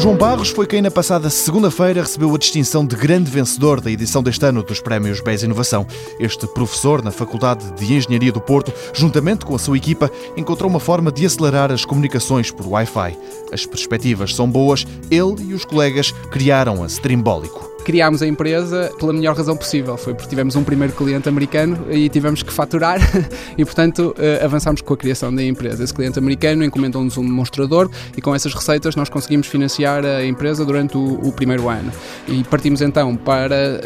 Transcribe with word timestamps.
João 0.00 0.16
Barros 0.16 0.48
foi 0.48 0.66
quem 0.66 0.80
na 0.80 0.90
passada 0.90 1.28
segunda-feira 1.28 2.00
recebeu 2.00 2.34
a 2.34 2.38
distinção 2.38 2.86
de 2.86 2.96
grande 2.96 3.30
vencedor 3.30 3.82
da 3.82 3.90
edição 3.90 4.22
deste 4.22 4.42
ano 4.46 4.62
dos 4.62 4.80
Prémios 4.80 5.20
BES 5.20 5.42
Inovação. 5.42 5.86
Este 6.18 6.46
professor 6.46 7.04
na 7.04 7.10
Faculdade 7.10 7.70
de 7.72 7.92
Engenharia 7.92 8.32
do 8.32 8.40
Porto, 8.40 8.72
juntamente 8.94 9.44
com 9.44 9.54
a 9.54 9.58
sua 9.58 9.76
equipa, 9.76 10.10
encontrou 10.38 10.70
uma 10.70 10.80
forma 10.80 11.12
de 11.12 11.26
acelerar 11.26 11.70
as 11.70 11.84
comunicações 11.84 12.50
por 12.50 12.66
Wi-Fi. 12.66 13.14
As 13.52 13.66
perspectivas 13.66 14.34
são 14.34 14.50
boas, 14.50 14.86
ele 15.10 15.50
e 15.50 15.52
os 15.52 15.66
colegas 15.66 16.12
criaram 16.30 16.82
a 16.82 16.86
Streambólico 16.86 17.69
criámos 17.90 18.22
a 18.22 18.26
empresa 18.28 18.88
pela 19.00 19.12
melhor 19.12 19.36
razão 19.36 19.56
possível. 19.56 19.96
Foi 19.96 20.14
porque 20.14 20.28
tivemos 20.28 20.54
um 20.54 20.62
primeiro 20.62 20.92
cliente 20.92 21.28
americano 21.28 21.88
e 21.90 22.08
tivemos 22.08 22.40
que 22.40 22.52
faturar 22.52 23.00
e, 23.58 23.64
portanto, 23.64 24.14
eh, 24.16 24.40
avançámos 24.44 24.80
com 24.80 24.94
a 24.94 24.96
criação 24.96 25.34
da 25.34 25.42
empresa. 25.42 25.82
Esse 25.82 25.92
cliente 25.92 26.16
americano 26.16 26.62
encomendou-nos 26.62 27.18
um 27.18 27.24
demonstrador 27.24 27.90
e 28.16 28.20
com 28.20 28.32
essas 28.32 28.54
receitas 28.54 28.94
nós 28.94 29.08
conseguimos 29.08 29.48
financiar 29.48 30.06
a 30.06 30.24
empresa 30.24 30.64
durante 30.64 30.96
o, 30.96 31.14
o 31.20 31.32
primeiro 31.32 31.68
ano. 31.68 31.90
E 32.28 32.44
partimos 32.44 32.80
então 32.80 33.16
para 33.16 33.80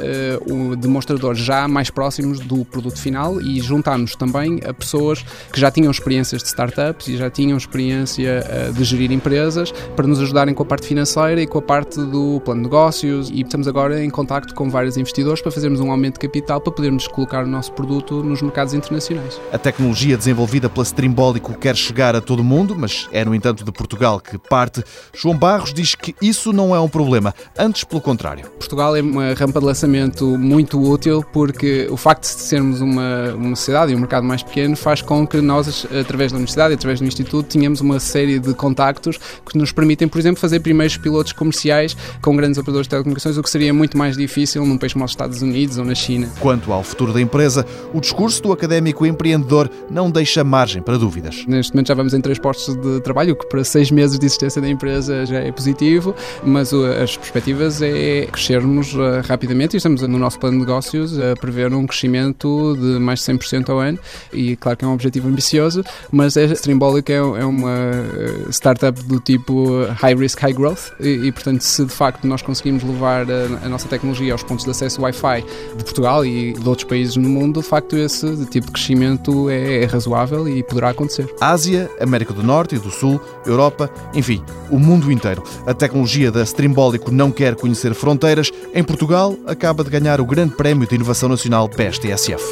uh, 0.46 0.52
o 0.52 0.76
demonstrador 0.76 1.34
já 1.34 1.66
mais 1.66 1.88
próximos 1.88 2.40
do 2.40 2.62
produto 2.66 3.00
final 3.00 3.40
e 3.40 3.58
juntámos 3.58 4.14
também 4.16 4.60
a 4.66 4.74
pessoas 4.74 5.24
que 5.50 5.58
já 5.58 5.70
tinham 5.70 5.90
experiências 5.90 6.42
de 6.42 6.48
startups 6.48 7.08
e 7.08 7.16
já 7.16 7.30
tinham 7.30 7.56
experiência 7.56 8.44
uh, 8.68 8.72
de 8.74 8.84
gerir 8.84 9.10
empresas 9.12 9.72
para 9.96 10.06
nos 10.06 10.20
ajudarem 10.20 10.54
com 10.54 10.62
a 10.62 10.66
parte 10.66 10.86
financeira 10.86 11.40
e 11.40 11.46
com 11.46 11.56
a 11.56 11.62
parte 11.62 11.98
do 11.98 12.42
plano 12.44 12.60
de 12.60 12.64
negócios 12.66 13.30
e 13.30 13.40
estamos 13.40 13.66
agora 13.66 13.93
em 14.02 14.10
contacto 14.10 14.54
com 14.54 14.70
vários 14.70 14.96
investidores 14.96 15.40
para 15.42 15.52
fazermos 15.52 15.80
um 15.80 15.90
aumento 15.90 16.14
de 16.14 16.20
capital 16.20 16.60
para 16.60 16.72
podermos 16.72 17.06
colocar 17.06 17.44
o 17.44 17.46
nosso 17.46 17.72
produto 17.72 18.22
nos 18.22 18.42
mercados 18.42 18.74
internacionais. 18.74 19.40
A 19.52 19.58
tecnologia 19.58 20.16
desenvolvida 20.16 20.68
pela 20.68 20.84
Streambólico 20.84 21.54
quer 21.54 21.76
chegar 21.76 22.14
a 22.16 22.20
todo 22.20 22.40
o 22.40 22.44
mundo, 22.44 22.74
mas 22.78 23.08
é, 23.12 23.24
no 23.24 23.34
entanto, 23.34 23.64
de 23.64 23.72
Portugal 23.72 24.20
que 24.20 24.38
parte. 24.38 24.82
João 25.14 25.36
Barros 25.36 25.72
diz 25.72 25.94
que 25.94 26.14
isso 26.20 26.52
não 26.52 26.74
é 26.74 26.80
um 26.80 26.88
problema, 26.88 27.34
antes 27.58 27.84
pelo 27.84 28.00
contrário. 28.00 28.48
Portugal 28.58 28.96
é 28.96 29.02
uma 29.02 29.34
rampa 29.34 29.60
de 29.60 29.66
lançamento 29.66 30.38
muito 30.38 30.80
útil 30.80 31.24
porque 31.32 31.86
o 31.90 31.96
facto 31.96 32.22
de 32.22 32.28
sermos 32.28 32.80
uma, 32.80 33.34
uma 33.34 33.56
sociedade 33.56 33.92
e 33.92 33.96
um 33.96 33.98
mercado 33.98 34.24
mais 34.24 34.42
pequeno 34.42 34.76
faz 34.76 35.02
com 35.02 35.26
que 35.26 35.40
nós, 35.40 35.86
através 35.98 36.32
da 36.32 36.36
universidade 36.36 36.72
e 36.72 36.76
através 36.76 37.00
do 37.00 37.06
Instituto, 37.06 37.46
tenhamos 37.48 37.80
uma 37.80 38.00
série 38.00 38.38
de 38.38 38.54
contactos 38.54 39.18
que 39.44 39.58
nos 39.58 39.72
permitem, 39.72 40.08
por 40.08 40.18
exemplo, 40.18 40.40
fazer 40.40 40.60
primeiros 40.60 40.96
pilotos 40.96 41.32
comerciais 41.32 41.96
com 42.22 42.36
grandes 42.36 42.58
operadores 42.58 42.86
de 42.86 42.90
telecomunicações, 42.90 43.36
o 43.36 43.42
que 43.42 43.50
seria 43.50 43.73
muito 43.74 43.98
mais 43.98 44.16
difícil 44.16 44.64
num 44.64 44.78
país 44.78 44.92
como 44.92 45.04
os 45.04 45.10
Estados 45.10 45.42
Unidos 45.42 45.78
ou 45.78 45.84
na 45.84 45.94
China. 45.94 46.30
Quanto 46.40 46.72
ao 46.72 46.82
futuro 46.82 47.12
da 47.12 47.20
empresa, 47.20 47.66
o 47.92 48.00
discurso 48.00 48.42
do 48.42 48.52
académico 48.52 49.04
empreendedor 49.04 49.70
não 49.90 50.10
deixa 50.10 50.42
margem 50.44 50.80
para 50.80 50.96
dúvidas. 50.96 51.44
Neste 51.46 51.72
momento 51.72 51.88
já 51.88 51.94
vamos 51.94 52.14
em 52.14 52.20
três 52.20 52.38
postos 52.38 52.76
de 52.76 53.00
trabalho, 53.00 53.34
o 53.34 53.36
que 53.36 53.46
para 53.48 53.64
seis 53.64 53.90
meses 53.90 54.18
de 54.18 54.26
existência 54.26 54.60
da 54.60 54.68
empresa 54.68 55.26
já 55.26 55.40
é 55.40 55.50
positivo, 55.52 56.14
mas 56.44 56.72
as 56.72 57.16
perspectivas 57.16 57.82
é 57.82 58.26
crescermos 58.30 58.94
eh, 58.94 59.22
rapidamente 59.26 59.74
e 59.74 59.76
estamos 59.76 60.02
no 60.02 60.18
nosso 60.18 60.38
plano 60.38 60.56
de 60.56 60.66
negócios 60.66 61.18
a 61.18 61.34
prever 61.36 61.72
um 61.72 61.86
crescimento 61.86 62.76
de 62.76 62.98
mais 62.98 63.20
de 63.20 63.32
100% 63.32 63.68
ao 63.70 63.78
ano 63.78 63.98
e 64.32 64.56
claro 64.56 64.78
que 64.78 64.84
é 64.84 64.88
um 64.88 64.92
objetivo 64.92 65.28
ambicioso, 65.28 65.84
mas 66.10 66.36
é 66.36 66.44
Streambolic 66.44 67.10
é, 67.12 67.16
é 67.16 67.44
uma 67.44 67.70
eh, 67.70 68.50
startup 68.50 69.02
do 69.04 69.20
tipo 69.20 69.84
high 70.00 70.14
risk, 70.14 70.38
high 70.40 70.52
growth 70.52 70.92
e, 71.00 71.26
e 71.26 71.32
portanto 71.32 71.62
se 71.62 71.84
de 71.84 71.92
facto 71.92 72.26
nós 72.26 72.42
conseguimos 72.42 72.82
levar 72.82 73.26
a 73.30 73.63
a 73.64 73.68
nossa 73.68 73.88
tecnologia 73.88 74.32
aos 74.32 74.42
pontos 74.42 74.64
de 74.64 74.70
acesso 74.70 75.02
Wi-Fi 75.02 75.44
de 75.76 75.84
Portugal 75.84 76.24
e 76.24 76.52
de 76.52 76.68
outros 76.68 76.86
países 76.86 77.16
no 77.16 77.28
mundo, 77.28 77.60
de 77.60 77.66
facto 77.66 77.96
esse 77.96 78.46
tipo 78.46 78.66
de 78.66 78.72
crescimento 78.72 79.48
é, 79.48 79.82
é 79.82 79.84
razoável 79.86 80.48
e 80.48 80.62
poderá 80.62 80.90
acontecer. 80.90 81.32
Ásia, 81.40 81.90
América 82.00 82.32
do 82.32 82.42
Norte 82.42 82.76
e 82.76 82.78
do 82.78 82.90
Sul, 82.90 83.20
Europa, 83.46 83.90
enfim, 84.14 84.42
o 84.70 84.78
mundo 84.78 85.10
inteiro. 85.10 85.42
A 85.66 85.74
tecnologia 85.74 86.30
da 86.30 86.42
Streambólico 86.42 87.10
não 87.10 87.30
quer 87.30 87.54
conhecer 87.54 87.94
fronteiras. 87.94 88.50
Em 88.74 88.82
Portugal, 88.82 89.36
acaba 89.46 89.82
de 89.82 89.90
ganhar 89.90 90.20
o 90.20 90.26
Grande 90.26 90.54
Prémio 90.54 90.86
de 90.86 90.94
Inovação 90.94 91.28
Nacional 91.28 91.68
PSTSF. 91.68 92.42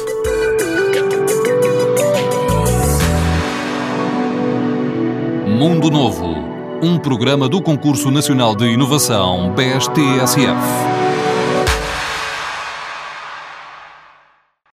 Mundo 5.63 5.89
Novo, 5.89 6.35
um 6.81 6.97
programa 6.97 7.47
do 7.47 7.61
Concurso 7.61 8.11
Nacional 8.11 8.55
de 8.55 8.65
Inovação 8.65 9.53
BSTSF. 9.53 11.02